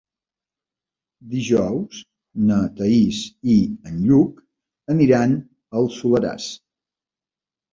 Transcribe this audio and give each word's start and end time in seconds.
Dijous 1.33 1.99
na 2.47 2.57
Thaís 2.79 3.19
i 3.57 3.59
en 3.91 4.01
Lluc 4.07 4.41
aniran 4.95 5.37
al 5.83 5.89
Soleràs. 5.99 6.49